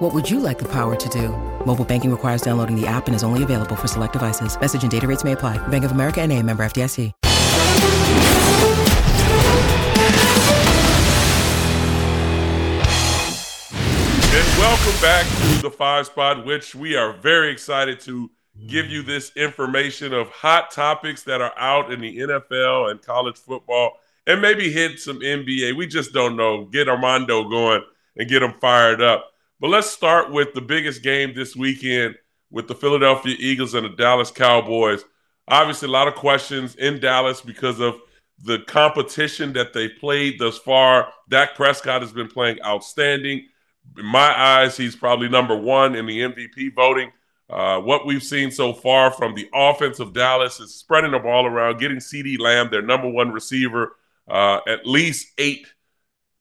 [0.00, 1.28] What would you like the power to do?
[1.66, 4.58] Mobile banking requires downloading the app and is only available for select devices.
[4.58, 5.58] Message and data rates may apply.
[5.68, 7.12] Bank of America and a member FDIC.
[14.32, 18.30] And welcome back to the five spot, which we are very excited to
[18.66, 23.36] give you this information of hot topics that are out in the NFL and college
[23.36, 25.76] football, and maybe hit some NBA.
[25.76, 26.64] We just don't know.
[26.64, 27.82] Get Armando going
[28.16, 29.26] and get him fired up.
[29.60, 32.14] But let's start with the biggest game this weekend
[32.50, 35.04] with the Philadelphia Eagles and the Dallas Cowboys.
[35.46, 38.00] Obviously, a lot of questions in Dallas because of
[38.42, 41.12] the competition that they played thus far.
[41.28, 43.48] Dak Prescott has been playing outstanding.
[43.98, 47.12] In my eyes, he's probably number one in the MVP voting.
[47.50, 51.44] Uh, what we've seen so far from the offense of Dallas is spreading the ball
[51.44, 55.66] around, getting CeeDee Lamb, their number one receiver, uh, at least eight,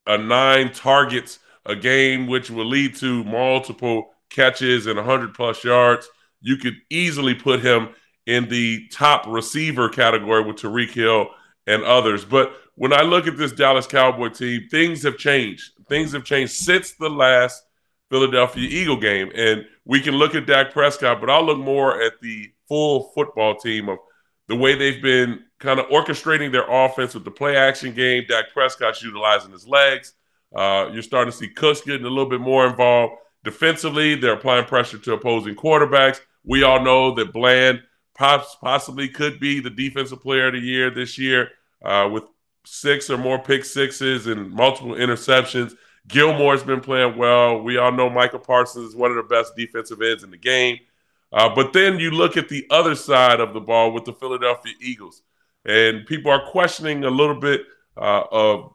[0.08, 6.10] uh, nine targets a game, which will lead to multiple catches and 100 plus yards.
[6.42, 7.90] You could easily put him
[8.26, 11.30] in the top receiver category with Tyreek Hill
[11.68, 12.26] and others.
[12.26, 15.72] But when I look at this Dallas Cowboy team, things have changed.
[15.88, 17.64] Things have changed since the last
[18.10, 19.32] Philadelphia Eagle game.
[19.36, 23.56] And we can look at Dak Prescott, but I'll look more at the full football
[23.56, 24.00] team of
[24.48, 28.24] the way they've been kind of orchestrating their offense with the play action game.
[28.28, 30.14] Dak Prescott's utilizing his legs.
[30.56, 33.16] Uh, you're starting to see Cooks getting a little bit more involved.
[33.44, 36.20] Defensively, they're applying pressure to opposing quarterbacks.
[36.44, 37.82] We all know that Bland
[38.16, 41.52] pops possibly could be the defensive player of the year this year
[41.84, 42.24] uh, with
[42.66, 45.74] six or more pick sixes and multiple interceptions.
[46.08, 47.62] Gilmore's been playing well.
[47.62, 50.80] We all know Michael Parsons is one of the best defensive ends in the game.
[51.32, 54.74] Uh, but then you look at the other side of the ball with the Philadelphia
[54.82, 55.22] Eagles,
[55.64, 57.62] and people are questioning a little bit
[57.96, 58.74] uh, of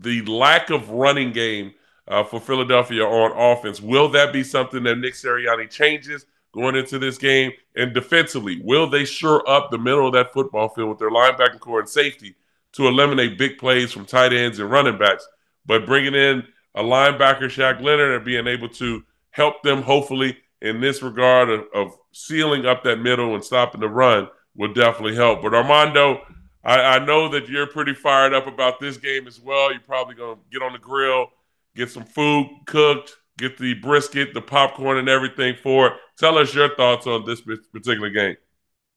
[0.00, 1.74] the lack of running game
[2.06, 3.80] uh, for Philadelphia on offense.
[3.80, 7.52] Will that be something that Nick Sirianni changes going into this game?
[7.76, 11.60] And defensively, will they shore up the middle of that football field with their linebacking
[11.60, 12.36] corps and safety
[12.72, 15.26] to eliminate big plays from tight ends and running backs?
[15.66, 16.44] But bringing in
[16.74, 21.66] a linebacker, Shaq Leonard, and being able to help them, hopefully, in this regard of,
[21.74, 25.42] of sealing up that middle and stopping the run will definitely help.
[25.42, 26.22] But Armando,
[26.64, 29.70] I, I, know that you're pretty fired up about this game as well.
[29.70, 31.28] You're probably going to get on the grill,
[31.74, 35.92] get some food cooked, get the brisket, the popcorn, and everything for it.
[36.18, 38.36] Tell us your thoughts on this particular game.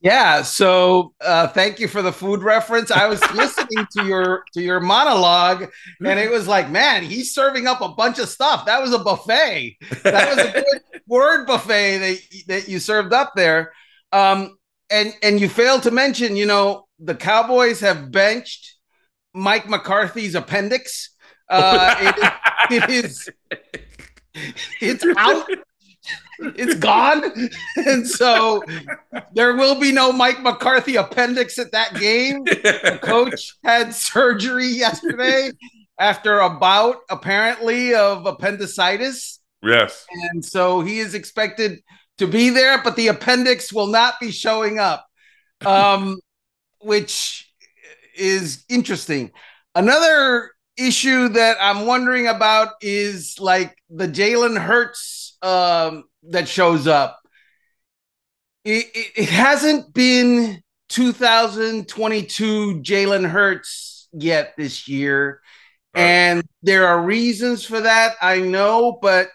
[0.01, 2.89] Yeah, so uh, thank you for the food reference.
[2.89, 5.71] I was listening to your to your monologue,
[6.03, 8.65] and it was like, man, he's serving up a bunch of stuff.
[8.65, 9.77] That was a buffet.
[10.01, 10.51] That was a
[10.91, 12.17] good word buffet that
[12.47, 13.73] that you served up there.
[14.11, 14.57] Um,
[14.91, 18.75] and and you failed to mention, you know, the Cowboys have benched
[19.33, 21.09] Mike McCarthy's appendix.
[21.49, 22.33] Uh, it,
[22.83, 23.29] it is
[24.79, 25.45] it's out.
[26.39, 27.49] It's gone.
[27.77, 28.63] And so
[29.33, 32.43] there will be no Mike McCarthy appendix at that game.
[32.43, 35.51] The coach had surgery yesterday
[35.99, 39.39] after a bout, apparently, of appendicitis.
[39.63, 40.05] Yes.
[40.11, 41.81] And so he is expected
[42.17, 45.07] to be there, but the appendix will not be showing up.
[45.65, 46.19] Um,
[46.79, 47.51] which
[48.15, 49.31] is interesting.
[49.75, 57.19] Another issue that I'm wondering about is like the Jalen Hurts um, that shows up.
[58.63, 65.41] It, it, it hasn't been 2022 Jalen Hurts yet this year.
[65.93, 66.01] Right.
[66.01, 69.29] And there are reasons for that, I know, but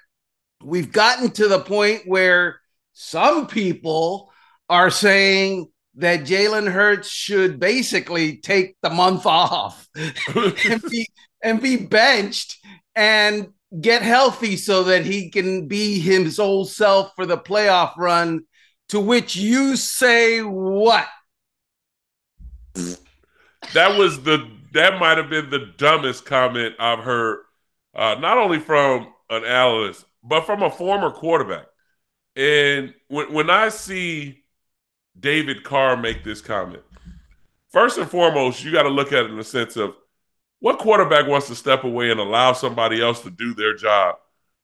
[0.62, 2.60] we've gotten to the point where
[2.99, 4.33] some people
[4.71, 11.06] are saying that Jalen Hurts should basically take the month off and, be,
[11.43, 12.56] and be benched
[12.94, 13.49] and
[13.79, 18.44] get healthy so that he can be his old self for the playoff run.
[18.88, 21.06] To which you say what?
[23.75, 27.41] That was the that might have been the dumbest comment I've heard,
[27.94, 31.67] uh, not only from an analyst but from a former quarterback.
[32.37, 34.44] And when when I see
[35.19, 36.83] David Carr make this comment.
[37.73, 39.94] First and foremost, you got to look at it in the sense of
[40.61, 44.17] what quarterback wants to step away and allow somebody else to do their job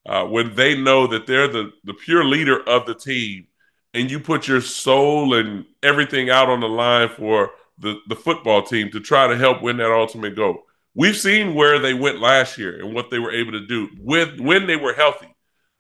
[0.07, 3.47] uh, when they know that they're the, the pure leader of the team
[3.95, 8.63] and you put your soul and everything out on the line for the the football
[8.63, 10.63] team to try to help win that ultimate goal.
[10.95, 14.39] We've seen where they went last year and what they were able to do with
[14.41, 15.32] when they were healthy.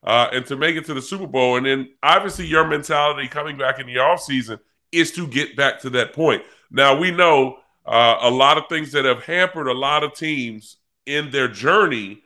[0.05, 1.57] Uh, and to make it to the Super Bowl.
[1.57, 4.59] And then obviously your mentality coming back in the offseason
[4.91, 6.43] is to get back to that point.
[6.71, 10.77] Now we know uh, a lot of things that have hampered a lot of teams
[11.07, 12.23] in their journey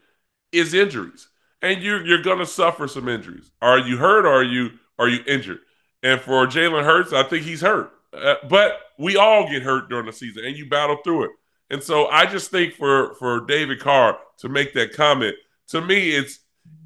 [0.53, 1.29] is injuries.
[1.63, 3.51] And you're you're gonna suffer some injuries.
[3.63, 5.61] Are you hurt or are you are you injured?
[6.03, 7.93] And for Jalen Hurts, I think he's hurt.
[8.13, 11.31] Uh, but we all get hurt during the season and you battle through it.
[11.71, 15.35] And so I just think for for David Carr to make that comment,
[15.69, 16.39] to me, it's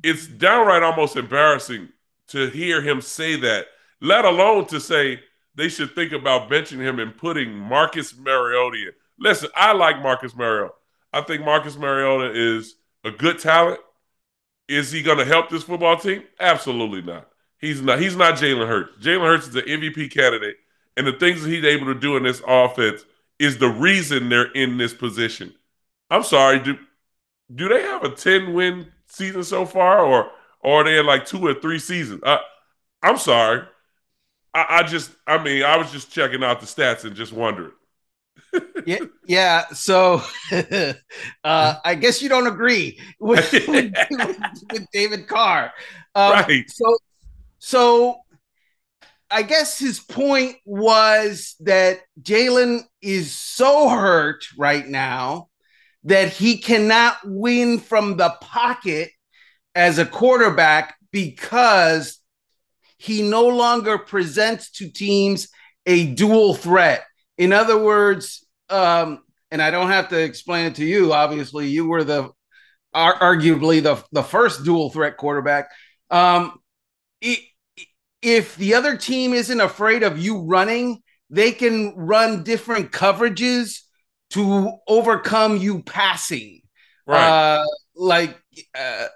[0.02, 1.88] it's downright almost embarrassing
[2.28, 3.66] to hear him say that,
[4.00, 5.20] let alone to say
[5.54, 8.92] they should think about benching him and putting Marcus Mariota in.
[9.18, 10.72] Listen, I like Marcus Mariota.
[11.12, 13.80] I think Marcus Mariota is a good talent.
[14.68, 16.22] Is he going to help this football team?
[16.38, 17.28] Absolutely not.
[17.58, 18.00] He's not.
[18.00, 18.96] He's not Jalen Hurts.
[19.04, 20.56] Jalen Hurts is an MVP candidate,
[20.96, 23.04] and the things that he's able to do in this offense
[23.38, 25.52] is the reason they're in this position.
[26.08, 26.78] I'm sorry, do
[27.54, 30.30] do they have a 10 win season so far, or
[30.60, 32.22] or are they in like two or three seasons?
[32.22, 32.38] Uh,
[33.02, 33.62] I'm sorry.
[34.54, 37.72] I, I just, I mean, I was just checking out the stats and just wondering.
[38.86, 39.68] yeah, yeah.
[39.68, 40.22] So,
[41.44, 43.94] uh, I guess you don't agree with, with,
[44.72, 45.72] with David Carr,
[46.14, 46.68] um, right?
[46.68, 46.96] So,
[47.58, 48.16] so
[49.30, 55.49] I guess his point was that Jalen is so hurt right now
[56.04, 59.10] that he cannot win from the pocket
[59.74, 62.18] as a quarterback because
[62.96, 65.48] he no longer presents to teams
[65.86, 67.02] a dual threat.
[67.38, 71.12] In other words, um, and I don't have to explain it to you.
[71.12, 72.30] Obviously, you were the
[72.94, 75.70] arguably the the first dual threat quarterback.
[76.10, 76.58] Um,
[77.20, 77.40] it,
[78.22, 83.80] if the other team isn't afraid of you running, they can run different coverages
[84.30, 86.62] to overcome you passing.
[87.06, 87.60] Right.
[87.60, 88.40] Uh, like
[88.74, 89.06] uh,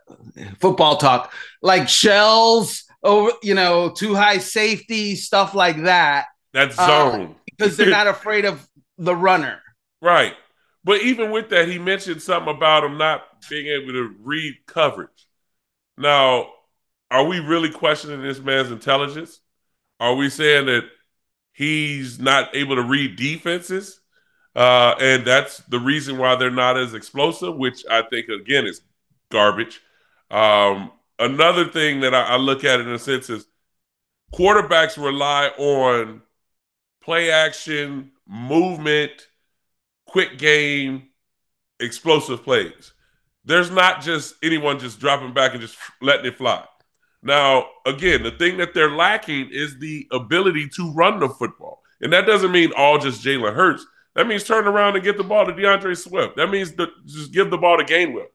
[0.58, 1.32] football talk,
[1.62, 6.26] like shells over, you know, too high safety, stuff like that.
[6.52, 7.26] That uh, zone.
[7.26, 8.68] Uh, because they're not afraid of
[8.98, 9.60] the runner.
[10.00, 10.34] Right.
[10.82, 15.26] But even with that, he mentioned something about him not being able to read coverage.
[15.96, 16.48] Now,
[17.10, 19.40] are we really questioning this man's intelligence?
[20.00, 20.84] Are we saying that
[21.52, 24.00] he's not able to read defenses?
[24.54, 28.82] Uh, and that's the reason why they're not as explosive, which I think, again, is
[29.30, 29.80] garbage.
[30.30, 33.46] Um, another thing that I, I look at in a sense is
[34.32, 36.22] quarterbacks rely on
[37.02, 39.28] play action, movement,
[40.06, 41.08] quick game,
[41.80, 42.92] explosive plays.
[43.44, 46.64] There's not just anyone just dropping back and just letting it fly.
[47.22, 51.82] Now, again, the thing that they're lacking is the ability to run the football.
[52.00, 53.84] And that doesn't mean all just Jalen Hurts.
[54.14, 56.36] That means turn around and get the ball to D'Andre Swift.
[56.36, 58.26] That means the, just give the ball to Gainwell.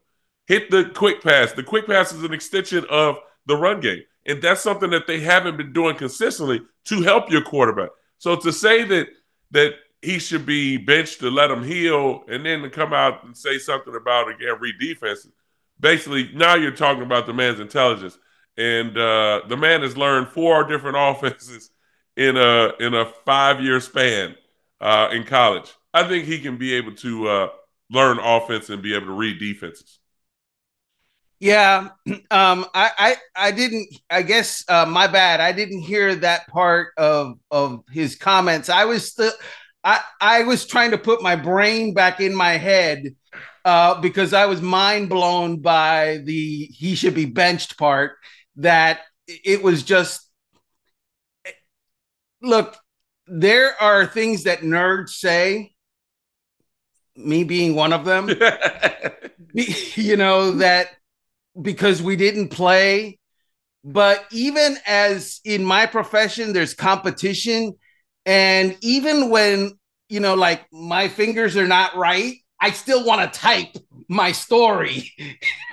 [0.48, 1.54] Hit the quick pass.
[1.54, 4.04] The quick pass is an extension of the run game.
[4.26, 7.90] And that's something that they haven't been doing consistently to help your quarterback.
[8.18, 9.08] So to say that
[9.52, 13.36] that he should be benched to let him heal and then to come out and
[13.36, 15.32] say something about again read defenses,
[15.80, 18.18] basically now you're talking about the man's intelligence
[18.58, 21.72] and uh, the man has learned four different offenses
[22.18, 24.36] in a in a five year span
[24.82, 25.72] uh, in college.
[25.94, 27.50] I think he can be able to uh,
[27.90, 30.00] learn offense and be able to read defenses.
[31.40, 31.90] Yeah,
[32.32, 33.88] um, I, I, I didn't.
[34.10, 35.40] I guess uh, my bad.
[35.40, 38.70] I didn't hear that part of of his comments.
[38.70, 39.32] I was still,
[39.84, 43.16] I, I was trying to put my brain back in my head
[43.66, 48.18] uh, because I was mind blown by the he should be benched part
[48.58, 50.30] that it was just
[52.42, 52.76] look
[53.30, 55.72] there are things that nerds say
[57.16, 58.30] me being one of them
[59.54, 60.90] you know that
[61.60, 63.18] because we didn't play.
[63.84, 67.76] But even as in my profession there's competition.
[68.26, 73.40] And even when you know like my fingers are not right i still want to
[73.40, 73.76] type
[74.10, 75.14] my story.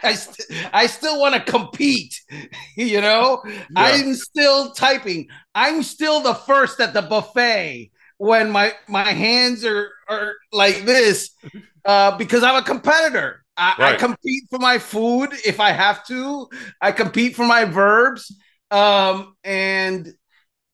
[0.03, 2.21] I, st- I still want to compete,
[2.77, 3.43] you know?
[3.47, 3.63] Yeah.
[3.75, 5.29] I'm still typing.
[5.55, 11.31] I'm still the first at the buffet when my my hands are are like this
[11.85, 13.43] uh, because I'm a competitor.
[13.59, 13.95] I, right.
[13.95, 16.49] I, compete for my food if I have to.
[16.81, 18.37] I compete for my verbs.
[18.71, 20.13] Um, and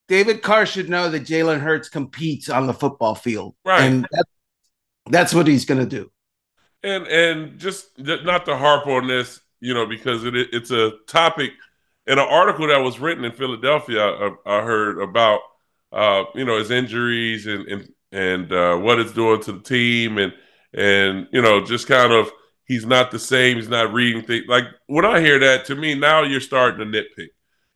[0.08, 3.54] David Carr should know that Jalen Hurts competes on the football field.
[3.64, 3.84] Right.
[3.84, 4.24] And that,
[5.10, 6.10] that's what he's going to do
[6.82, 11.52] and and just not to harp on this, you know, because it, it's a topic
[12.06, 14.04] in an article that was written in Philadelphia.
[14.04, 15.40] I, I heard about
[15.92, 20.18] uh, you know his injuries and, and and uh, what it's doing to the team,
[20.18, 20.32] and
[20.74, 22.30] and you know, just kind of
[22.64, 23.56] he's not the same.
[23.56, 24.46] He's not reading things.
[24.48, 27.28] Like when I hear that, to me, now you're starting to nitpick.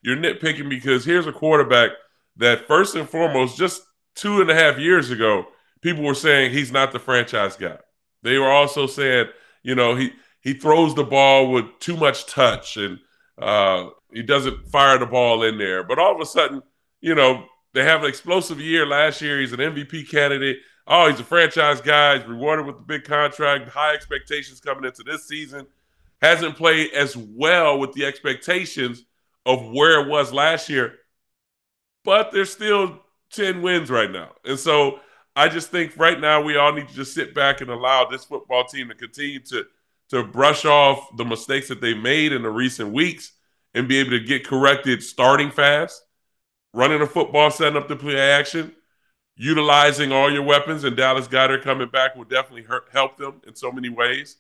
[0.03, 1.91] You're nitpicking because here's a quarterback
[2.37, 3.83] that first and foremost, just
[4.15, 5.47] two and a half years ago,
[5.81, 7.79] people were saying he's not the franchise guy.
[8.23, 9.27] They were also saying,
[9.63, 12.99] you know, he he throws the ball with too much touch and
[13.39, 15.83] uh, he doesn't fire the ball in there.
[15.83, 16.63] But all of a sudden,
[17.01, 19.41] you know, they have an explosive year last year.
[19.41, 20.59] He's an MVP candidate.
[20.87, 22.19] Oh, he's a franchise guy.
[22.19, 25.67] He's rewarded with a big contract, high expectations coming into this season.
[26.23, 29.05] Hasn't played as well with the expectations
[29.45, 30.95] of where it was last year,
[32.05, 34.31] but there's still 10 wins right now.
[34.45, 35.01] And so
[35.37, 38.25] I just think right now we all need to just sit back and allow this
[38.25, 39.67] football team to continue to
[40.09, 43.33] to brush off the mistakes that they made in the recent weeks
[43.75, 46.05] and be able to get corrected starting fast,
[46.73, 48.73] running a football, setting up the play action,
[49.35, 50.85] utilizing all your weapons.
[50.85, 54.37] And Dallas Goedert coming back will definitely hurt, help them in so many ways.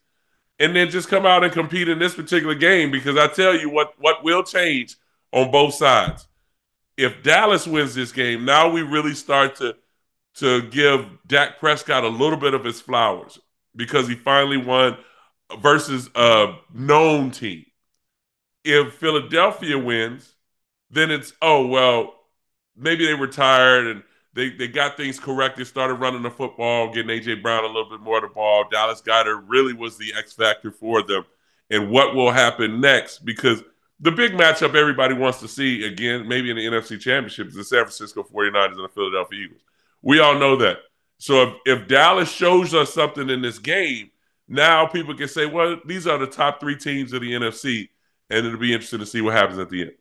[0.58, 3.68] And then just come out and compete in this particular game because I tell you
[3.68, 4.96] what, what will change
[5.32, 6.28] on both sides.
[6.96, 9.76] If Dallas wins this game, now we really start to
[10.36, 13.38] to give Dak Prescott a little bit of his flowers
[13.74, 14.96] because he finally won
[15.60, 17.64] versus a known team.
[18.64, 20.34] If Philadelphia wins,
[20.90, 22.14] then it's oh well,
[22.76, 24.02] maybe they were tired and
[24.34, 28.00] they, they got things corrected, started running the football, getting AJ Brown a little bit
[28.00, 28.66] more of the ball.
[28.70, 31.24] Dallas Goedert really was the X factor for them.
[31.70, 33.24] And what will happen next?
[33.24, 33.62] Because
[33.98, 37.64] the big matchup everybody wants to see again, maybe in the NFC Championship, is the
[37.64, 39.62] San Francisco 49ers and the Philadelphia Eagles.
[40.06, 40.78] We all know that.
[41.18, 44.12] So if, if Dallas shows us something in this game,
[44.46, 47.88] now people can say, well, these are the top three teams of the NFC,
[48.30, 49.92] and it'll be interesting to see what happens at the end.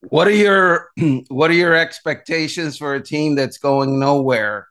[0.00, 0.90] What are your
[1.28, 4.66] what are your expectations for a team that's going nowhere?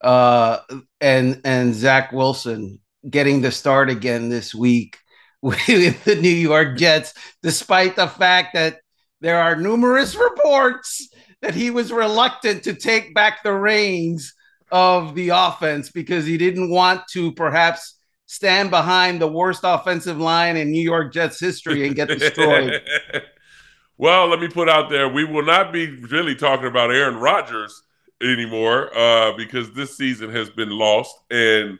[0.00, 0.58] Uh,
[1.00, 4.98] and and Zach Wilson getting the start again this week
[5.42, 8.80] with the New York Jets, despite the fact that
[9.20, 11.08] there are numerous reports
[11.44, 14.32] that he was reluctant to take back the reins
[14.72, 20.56] of the offense because he didn't want to perhaps stand behind the worst offensive line
[20.56, 22.80] in New York Jets history and get destroyed.
[23.98, 27.82] well, let me put out there we will not be really talking about Aaron Rodgers
[28.22, 31.78] anymore uh, because this season has been lost and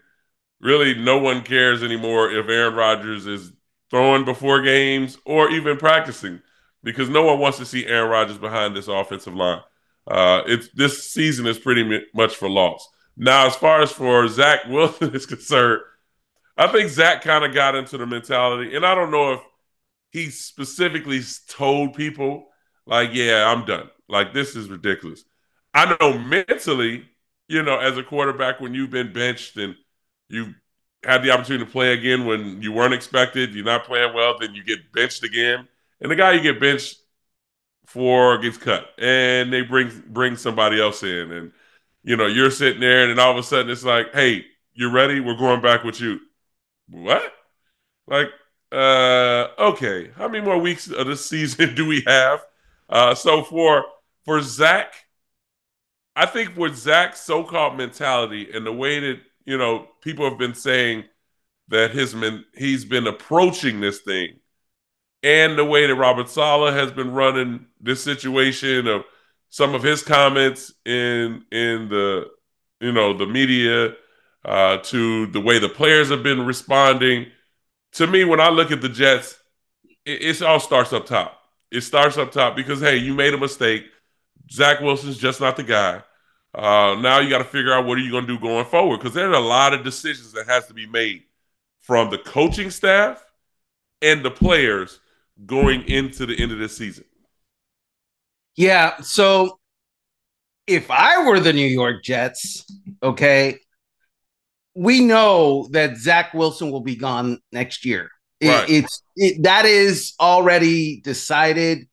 [0.61, 3.51] really no one cares anymore if Aaron Rodgers is
[3.89, 6.43] throwing before games or even practicing
[6.85, 9.61] because no one wants to see Aaron Rodgers behind this offensive line.
[10.07, 12.89] Uh, it's this season is pretty much for loss.
[13.17, 15.81] Now, as far as for Zach Wilson is concerned,
[16.57, 19.41] I think Zach kind of got into the mentality, and I don't know if
[20.13, 22.47] he specifically told people
[22.87, 23.91] like, "Yeah, I'm done.
[24.09, 25.25] Like this is ridiculous."
[25.73, 27.05] I know mentally,
[27.49, 29.75] you know, as a quarterback, when you've been benched and
[30.29, 30.55] you
[31.03, 34.55] had the opportunity to play again when you weren't expected, you're not playing well, then
[34.55, 35.67] you get benched again,
[36.01, 36.99] and the guy you get benched
[37.87, 41.53] for gets cut, and they bring bring somebody else in, and
[42.03, 44.91] you know you're sitting there, and then all of a sudden it's like, hey, you
[44.91, 45.21] ready?
[45.21, 46.21] We're going back with you.
[46.89, 47.33] What?
[48.07, 48.29] Like,
[48.73, 52.45] uh, okay, how many more weeks of this season do we have?
[52.89, 53.85] Uh, so for
[54.25, 54.93] for Zach,
[56.17, 60.55] I think with Zach's so-called mentality and the way that you know people have been
[60.55, 61.05] saying
[61.69, 64.39] that his men, he's been approaching this thing
[65.25, 69.05] and the way that Robert Saleh has been running this situation of
[69.49, 72.31] some of his comments in in the
[72.81, 73.95] you know the media
[74.45, 77.27] uh, to the way the players have been responding.
[77.93, 79.39] To me, when I look at the Jets,
[80.05, 81.41] it, it all starts up top.
[81.71, 83.87] It starts up top because hey, you made a mistake.
[84.53, 86.03] Zach Wilson's just not the guy.
[86.55, 88.99] Uh, now you got to figure out what are you going to do going forward
[88.99, 91.23] because there's a lot of decisions that has to be made
[91.81, 93.25] from the coaching staff
[94.03, 95.01] and the players
[95.47, 97.05] going into the end of this season?
[98.57, 99.01] Yeah.
[99.01, 99.59] So
[100.67, 102.65] if I were the New York Jets,
[103.03, 103.59] okay,
[104.75, 108.11] we know that Zach Wilson will be gone next year.
[108.43, 108.69] Right.
[108.69, 111.89] It's it, that is already decided.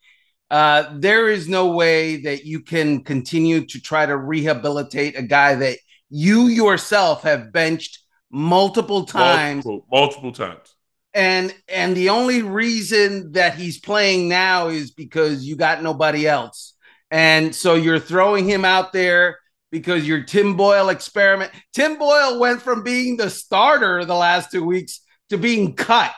[0.50, 5.56] Uh, there is no way that you can continue to try to rehabilitate a guy
[5.56, 5.78] that
[6.10, 9.64] you yourself have benched multiple times.
[9.64, 10.76] Multiple, multiple times
[11.14, 16.74] and and the only reason that he's playing now is because you got nobody else
[17.10, 19.38] and so you're throwing him out there
[19.72, 24.64] because your Tim Boyle experiment Tim Boyle went from being the starter the last 2
[24.64, 26.14] weeks to being cut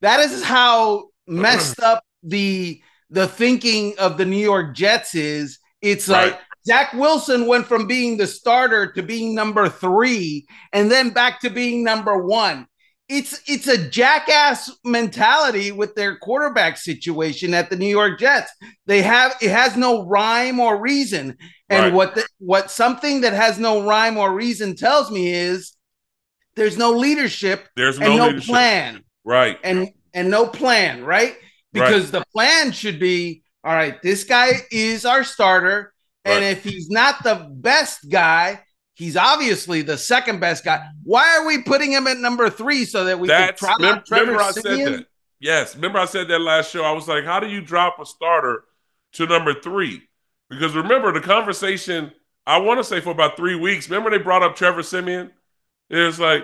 [0.00, 2.80] that is how messed up the
[3.10, 6.32] the thinking of the New York Jets is it's right.
[6.32, 11.40] like Zach Wilson went from being the starter to being number three, and then back
[11.40, 12.66] to being number one.
[13.08, 18.52] It's it's a jackass mentality with their quarterback situation at the New York Jets.
[18.86, 21.36] They have it has no rhyme or reason.
[21.70, 21.92] And right.
[21.92, 25.74] what the, what something that has no rhyme or reason tells me is
[26.56, 27.66] there's no leadership.
[27.76, 29.02] There's no, no plan.
[29.24, 29.58] Right.
[29.64, 31.36] And and no plan, right?
[31.72, 32.20] Because right.
[32.20, 35.92] the plan should be all right, this guy is our starter.
[36.24, 36.52] And right.
[36.52, 38.60] if he's not the best guy,
[38.98, 40.84] he's obviously the second best guy.
[41.04, 44.42] Why are we putting him at number three so that we That's, can remember, remember
[44.42, 45.06] I said that.
[45.40, 46.82] Yes, remember I said that last show.
[46.82, 48.64] I was like, how do you drop a starter
[49.12, 50.02] to number three?
[50.50, 52.12] Because remember the conversation,
[52.44, 53.88] I want to say for about three weeks.
[53.88, 55.30] Remember they brought up Trevor Siemian.
[55.90, 56.42] It was like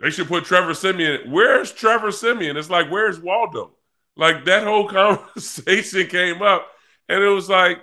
[0.00, 1.30] they should put Trevor Siemian.
[1.30, 2.56] Where's Trevor Siemian?
[2.56, 3.76] It's like, where's Waldo?
[4.16, 6.66] Like that whole conversation came up,
[7.08, 7.78] and it was like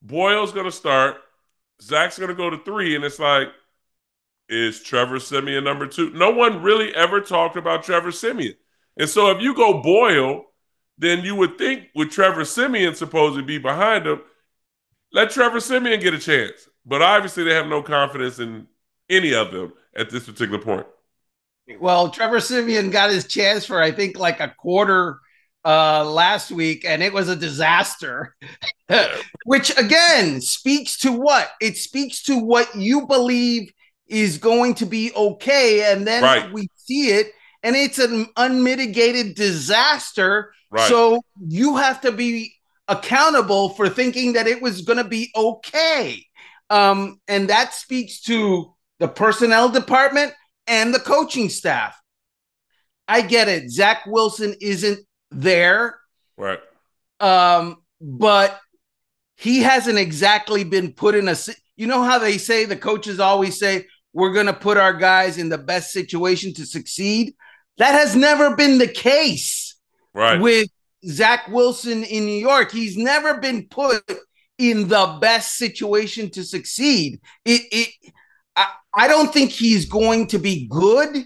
[0.00, 1.16] Boyle's gonna start,
[1.82, 3.48] Zach's gonna go to three, and it's like,
[4.48, 6.10] is Trevor Siemian number two?
[6.10, 8.54] No one really ever talked about Trevor Siemian.
[8.98, 10.44] And so if you go Boyle,
[10.98, 14.20] then you would think with Trevor Siemian supposed to be behind him,
[15.12, 16.68] let Trevor Siemian get a chance.
[16.86, 18.66] But obviously, they have no confidence in
[19.08, 20.86] any of them at this particular point.
[21.80, 25.18] Well, Trevor Siemian got his chance for I think like a quarter
[25.64, 28.34] uh, last week, and it was a disaster.
[29.44, 31.50] Which again speaks to what?
[31.60, 33.72] It speaks to what you believe
[34.06, 36.52] is going to be okay, and then right.
[36.52, 40.52] we see it, and it's an unmitigated disaster.
[40.70, 40.88] Right.
[40.88, 42.54] So you have to be
[42.88, 46.24] accountable for thinking that it was going to be okay.
[46.70, 50.32] Um, and that speaks to the personnel department
[50.66, 51.98] and the coaching staff.
[53.06, 53.70] I get it.
[53.70, 54.98] Zach Wilson isn't
[55.34, 55.98] there.
[56.36, 56.60] Right.
[57.20, 58.58] Um, but
[59.36, 61.36] he hasn't exactly been put in a
[61.76, 65.38] you know how they say the coaches always say we're going to put our guys
[65.38, 67.34] in the best situation to succeed.
[67.78, 69.76] That has never been the case.
[70.14, 70.40] Right.
[70.40, 70.68] With
[71.06, 74.02] Zach Wilson in New York, he's never been put
[74.58, 77.20] in the best situation to succeed.
[77.44, 78.12] It, it
[78.54, 81.24] I, I don't think he's going to be good,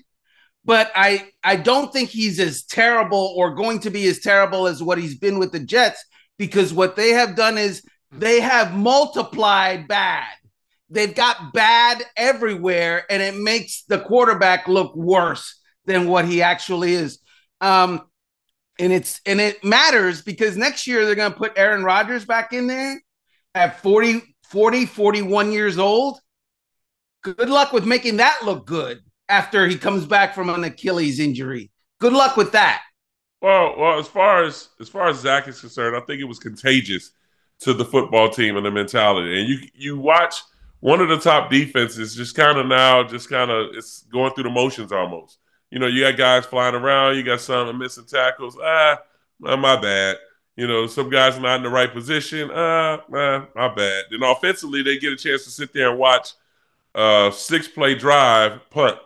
[0.68, 4.82] but I I don't think he's as terrible or going to be as terrible as
[4.82, 6.04] what he's been with the Jets
[6.36, 10.28] because what they have done is they have multiplied bad.
[10.90, 16.92] They've got bad everywhere, and it makes the quarterback look worse than what he actually
[16.92, 17.18] is.
[17.62, 18.02] Um,
[18.78, 22.52] and it's and it matters because next year they're going to put Aaron Rodgers back
[22.52, 23.00] in there
[23.54, 26.20] at 40, 40, 41 years old.
[27.22, 31.70] Good luck with making that look good after he comes back from an Achilles injury.
[32.00, 32.82] Good luck with that.
[33.40, 36.38] Well, well, as far as as far as Zach is concerned, I think it was
[36.38, 37.12] contagious
[37.60, 39.40] to the football team and the mentality.
[39.40, 40.42] And you you watch
[40.80, 44.44] one of the top defenses just kind of now just kind of it's going through
[44.44, 45.38] the motions almost.
[45.70, 48.56] You know, you got guys flying around, you got some missing tackles.
[48.60, 48.98] Ah,
[49.38, 50.16] my bad.
[50.56, 52.50] You know, some guys not in the right position.
[52.52, 54.06] Ah, ah, my bad.
[54.10, 56.32] Then offensively, they get a chance to sit there and watch
[56.94, 58.98] uh, six play drive punt.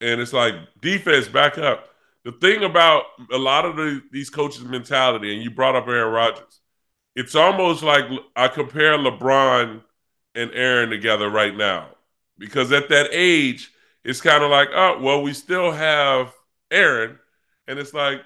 [0.00, 1.88] And it's like defense back up.
[2.24, 6.12] The thing about a lot of the, these coaches' mentality, and you brought up Aaron
[6.12, 6.60] Rodgers,
[7.16, 8.04] it's almost like
[8.36, 9.82] I compare LeBron
[10.34, 11.88] and Aaron together right now.
[12.38, 13.72] Because at that age,
[14.04, 16.32] it's kind of like, oh, well, we still have
[16.70, 17.18] Aaron.
[17.66, 18.22] And it's like,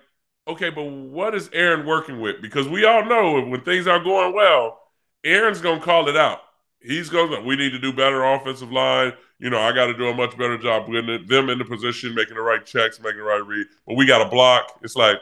[0.46, 2.42] okay, but what is Aaron working with?
[2.42, 4.78] Because we all know when things are going well,
[5.24, 6.40] Aaron's to call it out
[6.84, 7.44] he's going.
[7.44, 9.12] We need to do better offensive line.
[9.38, 12.14] You know, I got to do a much better job putting them in the position,
[12.14, 13.66] making the right checks, making the right read.
[13.86, 14.78] But we got to block.
[14.82, 15.16] It's like,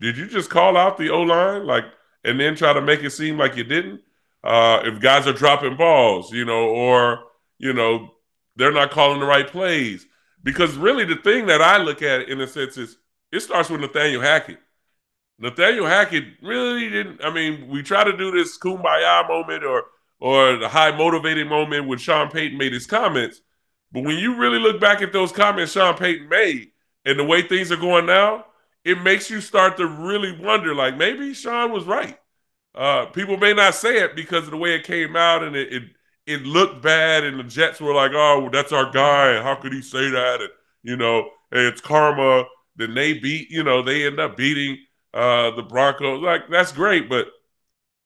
[0.00, 1.84] did you just call out the O line, like,
[2.24, 4.00] and then try to make it seem like you didn't?
[4.42, 7.24] Uh, if guys are dropping balls, you know, or
[7.58, 8.14] you know,
[8.56, 10.06] they're not calling the right plays.
[10.42, 12.96] Because really, the thing that I look at in a sense is
[13.32, 14.58] it starts with Nathaniel Hackett.
[15.38, 17.22] Nathaniel Hackett really didn't.
[17.22, 19.84] I mean, we try to do this kumbaya moment or
[20.20, 23.40] or the high motivating moment when Sean Payton made his comments.
[23.92, 26.72] But when you really look back at those comments Sean Payton made
[27.04, 28.44] and the way things are going now,
[28.84, 32.18] it makes you start to really wonder like maybe Sean was right.
[32.74, 35.72] Uh, people may not say it because of the way it came out and it,
[35.72, 35.82] it,
[36.26, 39.42] it looked bad and the Jets were like, oh, that's our guy.
[39.42, 40.40] How could he say that?
[40.40, 40.50] And,
[40.82, 42.44] you know, it's karma.
[42.76, 44.78] Then they beat, you know, they end up beating
[45.12, 46.22] uh, the Broncos.
[46.22, 47.08] Like, that's great.
[47.08, 47.28] But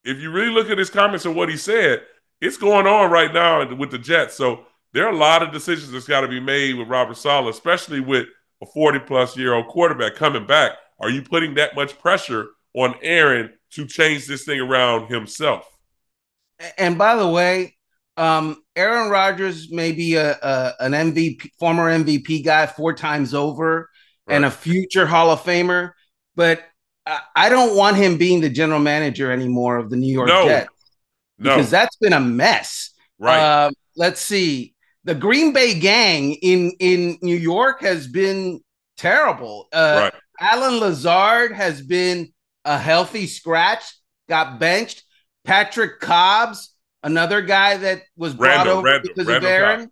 [0.04, 2.02] if you really look at his comments and what he said,
[2.40, 4.34] it's going on right now with the Jets.
[4.34, 7.48] So there are a lot of decisions that's got to be made with Robert Saleh,
[7.48, 8.26] especially with
[8.62, 10.72] a 40 plus year old quarterback coming back.
[11.00, 15.66] Are you putting that much pressure on Aaron to change this thing around himself?
[16.78, 17.76] and by the way,
[18.16, 23.88] um, Aaron Rodgers may be a, a, an MVP, former MVP guy four times over,
[24.26, 24.34] right.
[24.34, 25.92] and a future Hall of Famer.
[26.36, 26.62] But
[27.06, 30.46] I, don't want him being the general manager anymore of the New York no.
[30.46, 30.68] Jets
[31.38, 31.56] no.
[31.56, 32.90] because that's been a mess.
[33.18, 33.38] Right.
[33.38, 34.74] Uh, let's see.
[35.04, 38.60] The Green Bay gang in in New York has been
[38.96, 39.68] terrible.
[39.72, 40.20] Uh, right.
[40.40, 42.32] Allen Lazard has been
[42.64, 43.82] a healthy scratch,
[44.28, 45.02] got benched.
[45.44, 49.90] Patrick Cobbs, another guy that was brought Randall, over Randall, because Randall of Aaron.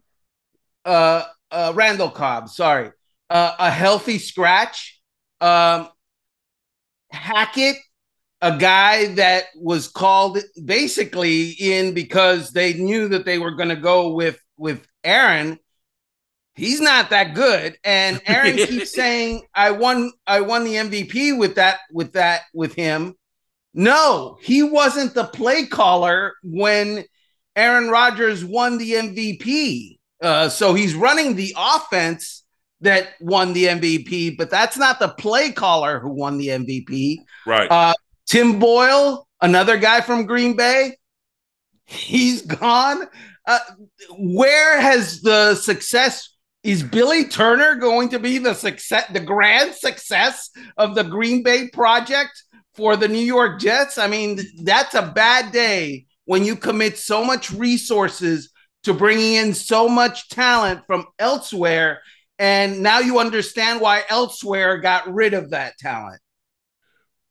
[0.85, 2.93] Uh, uh, Randall Cobb, sorry.
[3.29, 5.01] Uh, a healthy scratch.
[5.41, 5.89] Um,
[7.13, 7.77] Hackett,
[8.41, 13.77] a guy that was called basically in because they knew that they were going to
[13.77, 15.59] go with with Aaron.
[16.55, 21.57] He's not that good, and Aaron keeps saying, "I won, I won the MVP with
[21.57, 23.15] that, with that, with him."
[23.73, 27.05] No, he wasn't the play caller when
[27.55, 29.99] Aaron Rodgers won the MVP.
[30.21, 32.45] Uh, so he's running the offense
[32.81, 37.19] that won the MVP, but that's not the play caller who won the MVP.
[37.47, 37.71] Right.
[37.71, 37.95] Uh,
[38.27, 40.97] Tim Boyle, another guy from Green Bay,
[41.87, 43.09] he's gone.
[43.47, 43.59] Uh,
[44.19, 46.35] where has the success?
[46.63, 51.69] Is Billy Turner going to be the success, the grand success of the Green Bay
[51.69, 52.43] project?
[52.75, 57.25] for the New York Jets, I mean, that's a bad day when you commit so
[57.25, 58.51] much resources
[58.85, 62.01] to bringing in so much talent from elsewhere.
[62.41, 66.23] And now you understand why elsewhere got rid of that talent.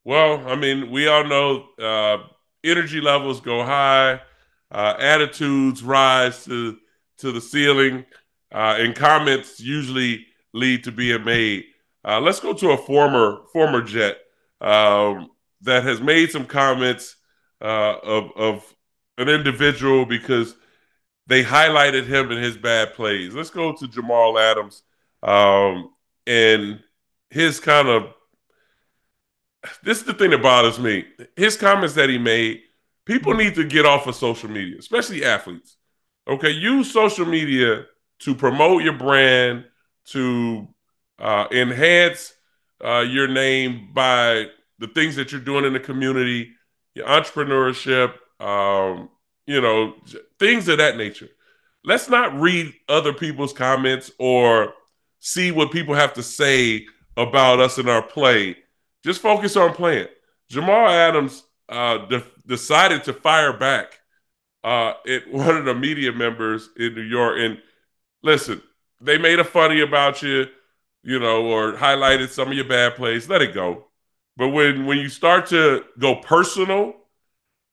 [0.06, 2.28] Well, I mean, we all know uh,
[2.64, 4.22] energy levels go high,
[4.72, 6.78] uh, attitudes rise to
[7.18, 8.06] to the ceiling,
[8.52, 11.66] uh, and comments usually lead to being made.
[12.06, 14.20] Uh, let's go to a former former Jet
[14.62, 17.16] um, that has made some comments
[17.62, 18.76] uh, of of
[19.18, 20.56] an individual because
[21.26, 23.34] they highlighted him in his bad plays.
[23.34, 24.84] Let's go to Jamal Adams
[25.24, 25.92] um,
[26.28, 26.80] and
[27.30, 28.14] his kind of.
[29.84, 31.06] This is the thing that bothers me.
[31.36, 32.62] His comments that he made.
[33.06, 35.76] People need to get off of social media, especially athletes.
[36.28, 37.86] Okay, use social media
[38.20, 39.66] to promote your brand,
[40.06, 40.68] to
[41.18, 42.34] uh, enhance
[42.84, 46.52] uh, your name by the things that you're doing in the community,
[46.94, 49.10] your entrepreneurship, um,
[49.46, 49.96] you know,
[50.40, 51.30] things of that nature.
[51.84, 54.74] Let's not read other people's comments or
[55.20, 56.86] see what people have to say
[57.18, 58.58] about us in our play.
[59.04, 60.08] Just focus on playing.
[60.50, 64.00] Jamal Adams uh, de- decided to fire back
[64.64, 67.38] uh, at one of the media members in New York.
[67.40, 67.62] And
[68.24, 68.62] listen,
[69.02, 70.46] they made a funny about you,
[71.04, 73.30] you know, or highlighted some of your bad plays.
[73.30, 73.86] Let it go.
[74.38, 76.96] But when when you start to go personal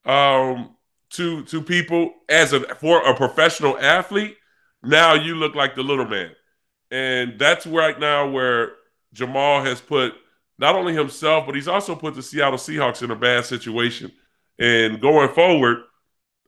[0.05, 0.75] um,
[1.11, 4.35] to to people as a for a professional athlete,
[4.83, 6.31] now you look like the little man,
[6.91, 8.73] and that's right now where
[9.13, 10.13] Jamal has put
[10.59, 14.11] not only himself, but he's also put the Seattle Seahawks in a bad situation.
[14.59, 15.83] And going forward,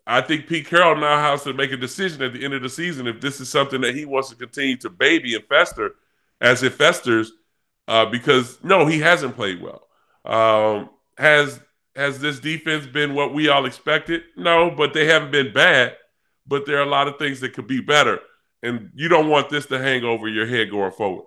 [0.07, 2.69] I think Pete Carroll now has to make a decision at the end of the
[2.69, 5.95] season if this is something that he wants to continue to baby and fester
[6.41, 7.31] as it festers,
[7.87, 9.87] uh, because no, he hasn't played well.
[10.25, 11.59] Um, has
[11.95, 14.23] has this defense been what we all expected?
[14.37, 15.95] No, but they haven't been bad.
[16.47, 18.19] But there are a lot of things that could be better,
[18.61, 21.25] and you don't want this to hang over your head going forward.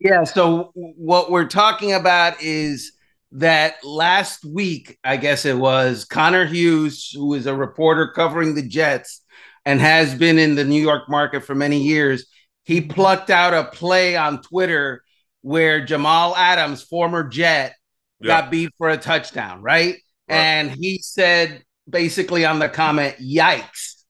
[0.00, 0.24] Yeah.
[0.24, 2.92] So what we're talking about is
[3.32, 8.66] that last week, I guess it was Connor Hughes, who is a reporter covering the
[8.66, 9.22] Jets
[9.64, 12.26] and has been in the New York market for many years.
[12.64, 15.02] He plucked out a play on Twitter
[15.42, 17.74] where Jamal Adams, former Jet,
[18.22, 19.94] got beat for a touchdown, right?
[20.28, 20.36] right?
[20.36, 24.02] And he said basically on the comment, yikes.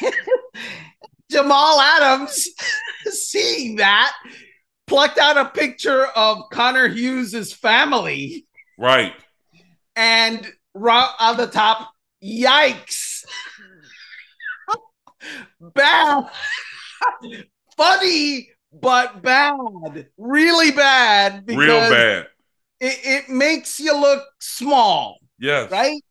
[1.30, 2.48] Jamal Adams,
[3.04, 4.12] seeing that,
[4.86, 8.46] plucked out a picture of Connor Hughes's family.
[8.78, 9.12] Right.
[9.96, 13.24] And right on the top, yikes.
[15.60, 16.30] Bad.
[17.76, 20.08] Funny, but bad.
[20.16, 21.44] Really bad.
[21.46, 22.26] Real bad
[22.80, 25.18] it, it makes you look small.
[25.38, 25.70] Yes.
[25.70, 26.02] Right?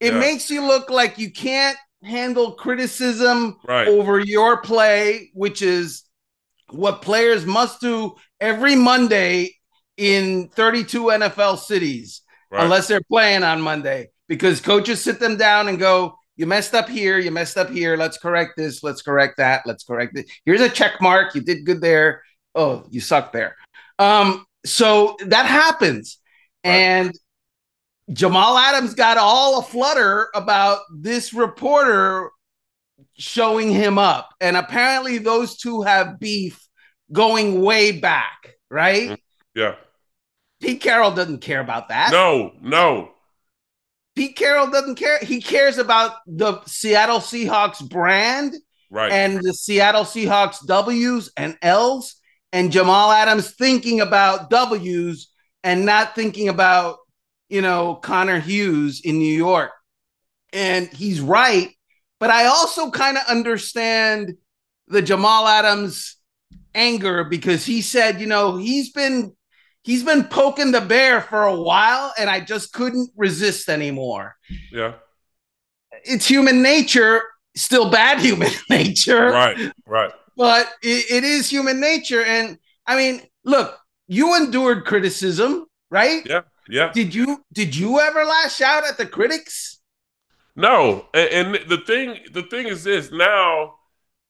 [0.00, 0.20] It yes.
[0.20, 3.88] makes you look like you can't handle criticism right.
[3.88, 6.04] over your play, which is
[6.70, 9.54] what players must do every Monday
[9.96, 12.64] in 32 NFL cities, right.
[12.64, 16.88] unless they're playing on Monday, because coaches sit them down and go, You messed up
[16.88, 17.96] here, you messed up here.
[17.96, 20.30] Let's correct this, let's correct that, let's correct it.
[20.44, 21.34] Here's a check mark.
[21.34, 22.22] You did good there.
[22.54, 23.56] Oh, you suck there.
[23.98, 26.18] Um, so that happens.
[26.64, 26.72] Right.
[26.72, 27.18] And
[28.12, 32.30] Jamal Adams got all a flutter about this reporter
[33.14, 34.30] showing him up.
[34.40, 36.60] And apparently those two have beef
[37.12, 39.10] going way back, right?
[39.10, 39.18] Mm,
[39.54, 39.74] yeah.
[40.60, 42.12] Pete Carroll doesn't care about that.
[42.12, 43.10] No, no.
[44.14, 45.18] Pete Carroll doesn't care.
[45.20, 48.54] He cares about the Seattle Seahawks brand
[48.90, 49.10] right.
[49.10, 52.16] and the Seattle Seahawks W's and L's
[52.52, 55.28] and Jamal Adams thinking about W's
[55.64, 56.98] and not thinking about,
[57.52, 59.72] you know, Connor Hughes in New York.
[60.54, 61.68] And he's right.
[62.18, 64.36] But I also kind of understand
[64.88, 66.16] the Jamal Adams
[66.74, 69.36] anger because he said, you know, he's been
[69.82, 74.34] he's been poking the bear for a while and I just couldn't resist anymore.
[74.70, 74.94] Yeah.
[76.04, 77.20] It's human nature,
[77.54, 79.28] still bad human nature.
[79.28, 80.12] Right, right.
[80.38, 82.22] But it, it is human nature.
[82.22, 86.22] And I mean, look, you endured criticism, right?
[86.24, 86.92] Yeah, yeah.
[86.92, 89.78] Did you did you ever lash out at the critics?
[90.54, 91.06] No.
[91.14, 93.74] And, and the thing the thing is this now,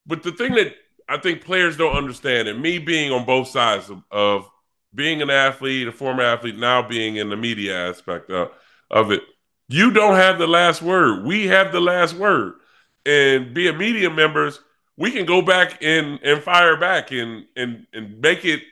[0.06, 0.74] but the thing that
[1.08, 4.48] I think players don't understand, and me being on both sides of, of
[4.94, 8.50] being an athlete, a former athlete, now being in the media aspect of,
[8.90, 9.22] of it,
[9.68, 11.24] you don't have the last word.
[11.24, 12.54] We have the last word.
[13.04, 14.60] And being media members,
[14.96, 18.62] we can go back and and fire back and and and make it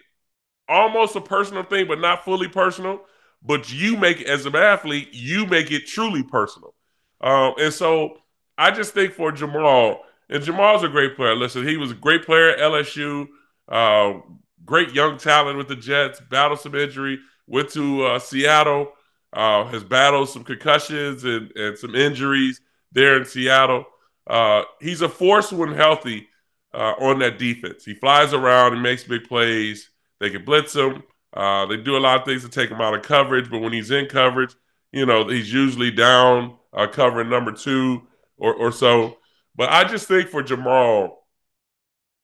[0.69, 3.01] almost a personal thing, but not fully personal.
[3.43, 6.75] But you make it as an athlete, you make it truly personal.
[7.21, 8.19] Um, and so
[8.59, 11.35] I just think for Jamal, and Jamal's a great player.
[11.35, 13.29] Listen, he was a great player at LSU.
[13.69, 14.21] Uh,
[14.65, 18.93] great young talent with the Jets, battled some injury, went to uh, Seattle,
[19.33, 22.61] uh, has battled some concussions and, and some injuries
[22.93, 23.85] there in Seattle.
[24.27, 26.29] Uh, he's a force when healthy
[26.73, 27.85] uh, on that defense.
[27.85, 29.91] He flies around and makes big plays.
[30.21, 31.03] They can blitz him.
[31.33, 33.73] Uh, they do a lot of things to take him out of coverage, but when
[33.73, 34.55] he's in coverage,
[34.93, 38.03] you know, he's usually down uh, covering number two
[38.37, 39.17] or, or so.
[39.55, 41.27] But I just think for Jamal,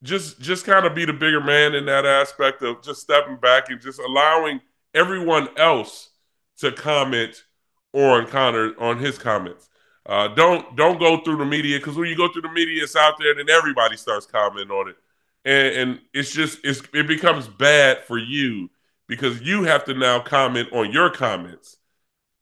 [0.02, 3.70] just just kind of be the bigger man in that aspect of just stepping back
[3.70, 4.60] and just allowing
[4.94, 6.10] everyone else
[6.58, 7.44] to comment
[7.92, 9.68] on Connor on his comments.
[10.04, 12.96] Uh, don't don't go through the media because when you go through the media, it's
[12.96, 14.96] out there, then everybody starts commenting on it,
[15.44, 18.68] and, and it's just it's it becomes bad for you
[19.08, 21.76] because you have to now comment on your comments,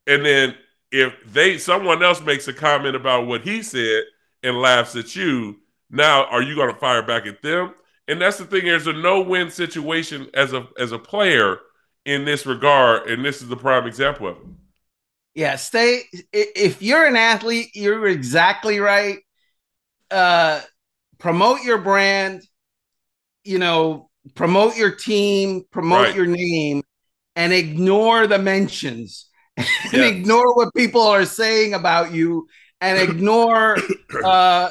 [0.07, 0.55] and then
[0.91, 4.05] if they someone else makes a comment about what he said
[4.43, 5.57] and laughs at you,
[5.91, 7.73] now, are you going to fire back at them?
[8.09, 8.65] And that's the thing.
[8.65, 11.59] There's a no-win situation as a as a player
[12.05, 14.43] in this regard, and this is the prime example of it.
[15.35, 16.03] Yeah, stay.
[16.33, 19.19] If you're an athlete, you're exactly right.
[20.11, 20.61] Uh,
[21.19, 22.43] promote your brand.
[23.45, 26.17] You know, promote your team, promote right.
[26.17, 26.83] your name,
[27.37, 30.13] and ignore the mentions and yes.
[30.13, 32.49] ignore what people are saying about you
[32.81, 33.77] and ignore
[34.25, 34.71] uh,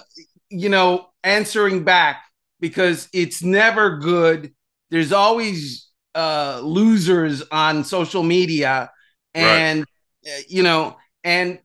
[0.50, 2.24] you know, answering back
[2.60, 4.54] because it's never good.
[4.92, 8.92] There's always uh, losers on social media,
[9.34, 9.86] and
[10.26, 10.32] right.
[10.32, 11.60] uh, you know, and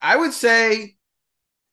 [0.00, 0.96] I would say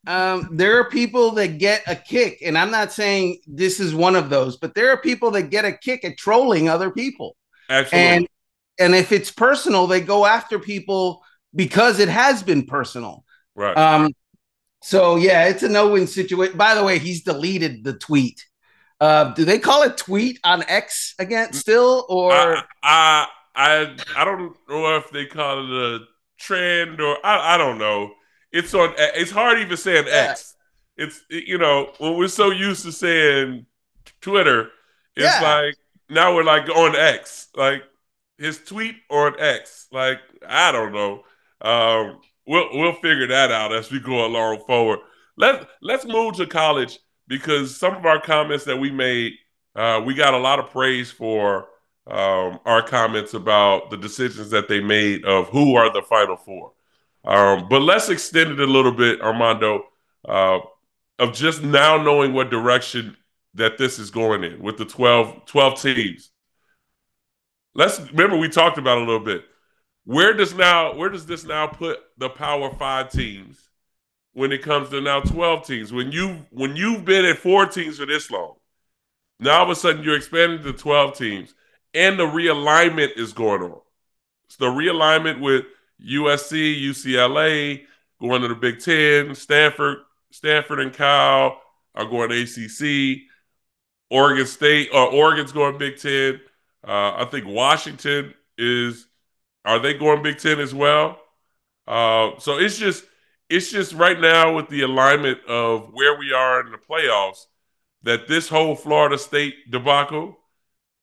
[0.08, 4.16] um, there are people that get a kick, and I'm not saying this is one
[4.16, 7.36] of those, but there are people that get a kick at trolling other people.
[7.70, 8.08] Absolutely.
[8.08, 8.28] And
[8.80, 13.26] and if it's personal, they go after people because it has been personal.
[13.54, 13.76] Right.
[13.78, 14.14] Um,
[14.82, 16.58] so yeah, it's a no-win situation.
[16.58, 18.46] By the way, he's deleted the tweet.
[19.02, 24.24] Uh, do they call it tweet on X again still, or I I I, I
[24.24, 26.06] don't know if they call it a
[26.40, 28.14] trend or I, I don't know.
[28.52, 28.94] It's on.
[28.98, 30.30] It's hard even saying yeah.
[30.32, 30.56] X.
[30.96, 33.66] It's you know when we're so used to saying
[34.22, 34.70] Twitter,
[35.16, 35.42] it's yeah.
[35.42, 35.76] like
[36.10, 37.84] now we're like on X, like
[38.38, 39.88] his tweet on X.
[39.92, 41.24] Like I don't know.
[41.62, 45.00] Um, we'll we'll figure that out as we go along forward.
[45.36, 49.34] Let let's move to college because some of our comments that we made,
[49.76, 51.68] uh, we got a lot of praise for
[52.08, 56.72] um, our comments about the decisions that they made of who are the final four.
[57.28, 59.84] Um, but let's extend it a little bit, Armando,
[60.28, 60.60] uh,
[61.20, 63.18] of just now knowing what direction
[63.56, 66.32] that this is going in with the 12, 12 teams.
[67.76, 69.44] Let's remember we talked about a little bit.
[70.06, 73.70] Where does now where does this now put the Power Five teams
[74.32, 75.92] when it comes to now twelve teams?
[75.92, 78.56] When you when you've been at four teams for this long,
[79.40, 81.54] now all of a sudden you're expanding to twelve teams,
[81.94, 83.82] and the realignment is going on.
[84.46, 85.66] It's the realignment with
[86.06, 87.84] USC, UCLA
[88.20, 90.00] going to the Big Ten, Stanford,
[90.32, 91.62] Stanford and Cal
[91.96, 93.24] are going to ACC.
[94.10, 96.40] Oregon State or uh, Oregon's going Big Ten.
[96.88, 99.08] Uh, I think Washington is
[99.66, 101.20] are they going Big Ten as well?
[101.86, 103.04] Uh, so it's just
[103.50, 107.48] it's just right now with the alignment of where we are in the playoffs
[108.04, 110.38] that this whole Florida State debacle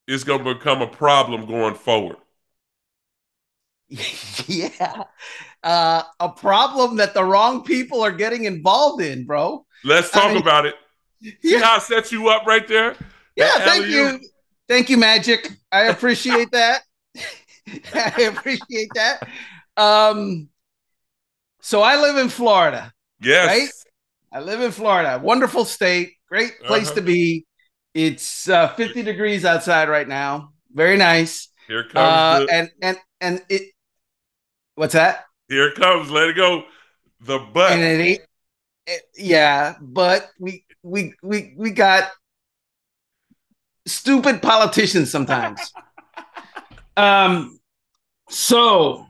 [0.06, 2.16] is going to become a problem going forward.
[4.46, 5.04] yeah.
[5.62, 9.64] Uh, a problem that the wrong people are getting involved in, bro.
[9.84, 10.74] Let's talk I mean, about it.
[11.22, 11.60] See yeah.
[11.60, 12.96] how I set you up right there?
[13.36, 14.20] Yeah, thank you.
[14.68, 15.50] Thank you, Magic.
[15.70, 16.82] I appreciate that.
[17.94, 19.28] I appreciate that.
[19.76, 20.48] Um,
[21.60, 22.92] so I live in Florida.
[23.20, 23.46] Yes.
[23.46, 23.68] Right?
[24.32, 25.20] I live in Florida.
[25.22, 26.14] Wonderful state.
[26.28, 26.96] Great place uh-huh.
[26.96, 27.46] to be.
[27.94, 30.52] It's uh, 50 degrees outside right now.
[30.72, 31.48] Very nice.
[31.68, 32.54] Here comes uh, the...
[32.54, 33.73] and and and it.
[34.74, 35.24] What's that?
[35.48, 36.10] Here it comes.
[36.10, 36.64] Let it go.
[37.20, 37.72] The butt.
[37.72, 38.26] And it,
[38.86, 42.10] it, yeah, but we we we we got
[43.86, 45.72] stupid politicians sometimes.
[46.96, 47.58] um,
[48.28, 49.06] so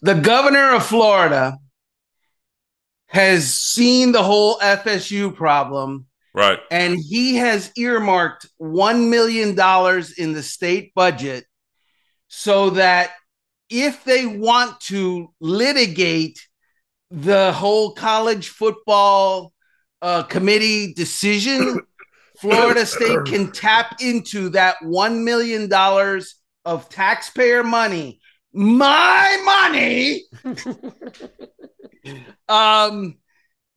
[0.00, 1.58] the governor of Florida
[3.06, 6.06] has seen the whole FSU problem.
[6.32, 6.60] Right.
[6.70, 9.48] And he has earmarked $1 million
[10.16, 11.44] in the state budget
[12.28, 13.10] so that
[13.70, 16.46] if they want to litigate
[17.10, 19.52] the whole college football
[20.02, 21.80] uh, committee decision,
[22.38, 25.70] Florida State can tap into that $1 million
[26.64, 28.20] of taxpayer money,
[28.52, 30.24] my money,
[32.48, 33.16] um,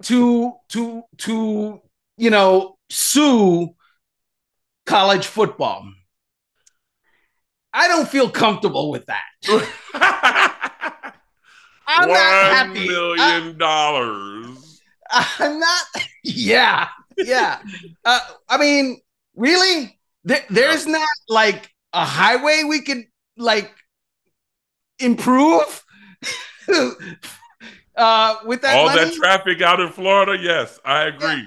[0.01, 1.81] to, to, to,
[2.17, 3.75] you know, sue
[4.85, 5.87] college football.
[7.73, 9.21] I don't feel comfortable with that.
[11.85, 12.87] I'm One not happy.
[12.87, 14.81] million dollars.
[15.11, 15.85] I'm not.
[16.23, 17.59] Yeah, yeah.
[18.05, 19.01] Uh, I mean,
[19.35, 23.05] really, there, there's not like a highway we could
[23.37, 23.71] like
[24.99, 25.83] improve
[27.95, 28.75] uh, with that.
[28.75, 29.03] All money?
[29.03, 30.41] that traffic out in Florida.
[30.41, 31.27] Yes, I agree.
[31.27, 31.45] Yeah.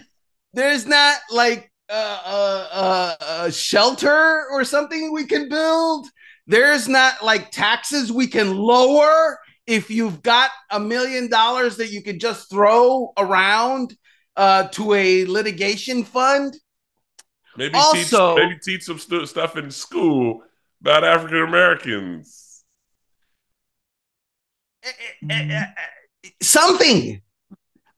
[0.53, 6.09] There's not like a, a shelter or something we can build.
[6.47, 12.03] There's not like taxes we can lower if you've got a million dollars that you
[12.03, 13.97] could just throw around
[14.37, 16.57] uh, to a litigation fund.
[17.57, 20.43] Maybe also, teach, maybe teach some stu- stuff in school
[20.81, 22.65] about African Americans.
[24.85, 24.91] Eh,
[25.31, 27.21] eh, eh, something.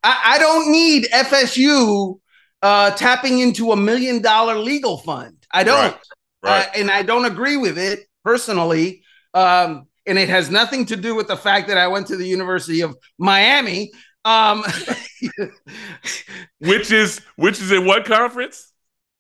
[0.03, 2.21] I, I don't need FSU
[2.63, 5.37] uh, tapping into a million dollar legal fund.
[5.53, 5.93] I don't.
[5.93, 6.01] Right.
[6.43, 6.67] Right.
[6.67, 9.03] Uh, and I don't agree with it personally.
[9.35, 12.27] Um, and it has nothing to do with the fact that I went to the
[12.27, 13.93] University of Miami.
[14.25, 14.65] Um,
[16.59, 18.73] which is which is in what conference?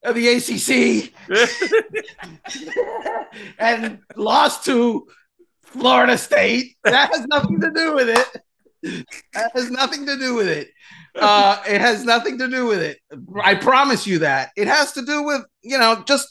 [0.04, 1.12] Uh, the ACC,
[3.58, 5.06] and lost to
[5.62, 6.76] Florida State.
[6.84, 9.06] That has nothing to do with it.
[9.34, 10.70] That has nothing to do with it.
[11.20, 12.98] Uh, it has nothing to do with it.
[13.42, 14.50] I promise you that.
[14.56, 16.28] It has to do with you know just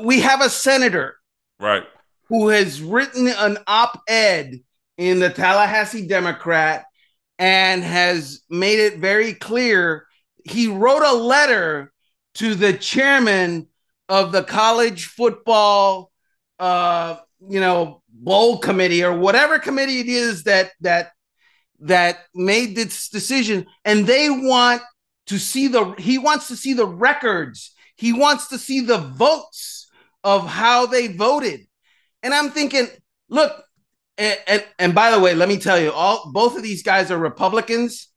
[0.00, 1.16] we have a senator
[1.58, 1.84] right
[2.28, 4.60] who has written an op ed
[4.96, 6.84] in the Tallahassee Democrat
[7.38, 10.06] and has made it very clear.
[10.44, 11.92] He wrote a letter
[12.34, 13.68] to the chairman
[14.08, 16.10] of the college football,
[16.58, 17.16] uh,
[17.48, 21.12] you know, bowl committee or whatever committee it is that that
[21.80, 24.82] that made this decision, and they want
[25.26, 27.74] to see the he wants to see the records.
[27.96, 29.90] He wants to see the votes
[30.24, 31.66] of how they voted.
[32.22, 32.86] And I'm thinking,
[33.28, 33.52] look,
[34.16, 37.10] and, and, and by the way, let me tell you, all both of these guys
[37.10, 38.08] are Republicans.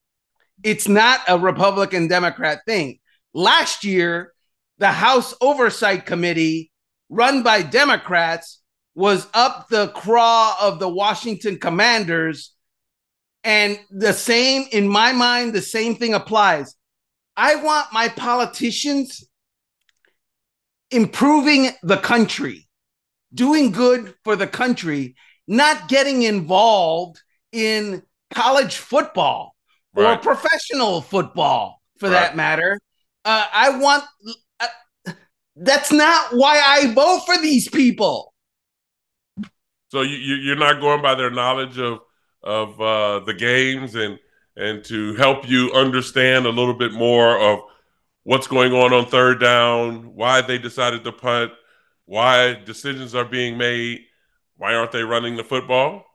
[0.64, 3.00] It's not a Republican Democrat thing.
[3.34, 4.34] Last year,
[4.78, 6.72] the House Oversight Committee,
[7.10, 8.62] run by Democrats,
[8.96, 12.51] was up the craw of the Washington Commanders.
[13.44, 16.76] And the same, in my mind, the same thing applies.
[17.36, 19.28] I want my politicians
[20.92, 22.68] improving the country
[23.34, 25.16] doing good for the country,
[25.48, 29.56] not getting involved in college football
[29.94, 30.14] right.
[30.14, 32.14] or professional football for right.
[32.14, 32.80] that matter.
[33.24, 34.04] Uh, I want
[34.60, 35.14] uh,
[35.56, 38.34] that's not why I vote for these people.
[39.90, 42.00] So you, you're not going by their knowledge of
[42.44, 44.20] of uh, the games and
[44.58, 47.60] and to help you understand a little bit more of
[48.24, 51.52] what's going on on third down, why they decided to punt,
[52.06, 54.02] why decisions are being made.
[54.58, 56.06] Why aren't they running the football?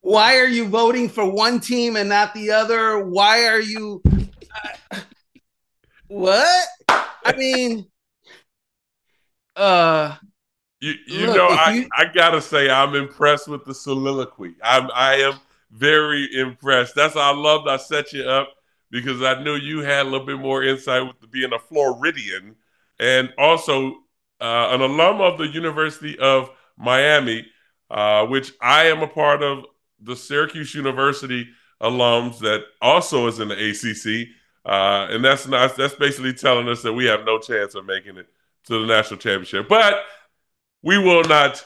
[0.00, 2.98] Why are you voting for one team and not the other?
[2.98, 4.02] Why are you
[4.90, 5.00] uh,
[6.08, 6.68] what?
[6.88, 7.86] I mean,
[9.56, 10.16] uh,
[10.92, 11.88] you, you look, know, I, you...
[11.96, 14.54] I gotta say, I'm impressed with the soliloquy.
[14.62, 15.34] I'm, I am,
[15.74, 16.94] very impressed.
[16.94, 18.48] That's why I loved I set you up
[18.90, 22.54] because I knew you had a little bit more insight with being a Floridian
[23.00, 23.96] and also
[24.40, 27.46] uh, an alum of the University of Miami,
[27.90, 29.64] uh, which I am a part of
[30.00, 31.48] the Syracuse University
[31.82, 34.28] alums that also is in the ACC.
[34.64, 38.16] Uh, and that's not, that's basically telling us that we have no chance of making
[38.16, 38.28] it
[38.66, 39.68] to the national championship.
[39.68, 40.04] But
[40.84, 41.64] we will not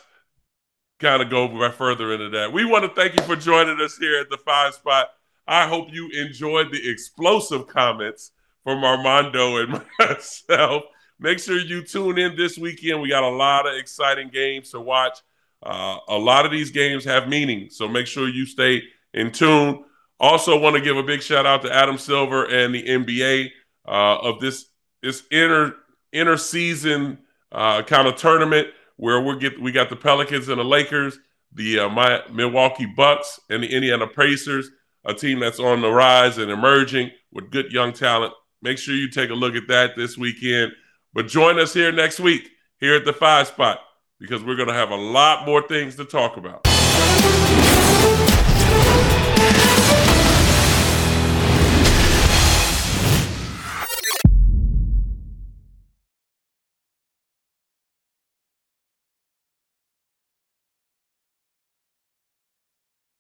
[1.01, 2.53] kind of go further into that.
[2.53, 5.09] We want to thank you for joining us here at the five spot.
[5.47, 8.31] I hope you enjoyed the explosive comments
[8.63, 10.85] from Armando and myself.
[11.19, 13.03] Make sure you tune in this weekend.
[13.03, 15.19] We got a lot of exciting games to watch.
[15.65, 18.83] Uh, a lot of these games have meaning, so make sure you stay
[19.15, 19.85] in tune.
[20.21, 23.51] Also, want to give a big shout out to Adam Silver and the NBA
[23.87, 24.67] uh, of this
[25.03, 25.75] this inter
[26.13, 27.19] inter season
[27.51, 28.69] uh, kind of tournament
[28.99, 31.19] where we get we got the Pelicans and the Lakers,
[31.55, 34.71] the uh, my Milwaukee Bucks and the Indiana Pacers,
[35.05, 38.35] a team that's on the rise and emerging with good young talent.
[38.61, 40.73] Make sure you take a look at that this weekend.
[41.15, 43.79] But join us here next week here at the Five Spot
[44.19, 46.67] because we're going to have a lot more things to talk about.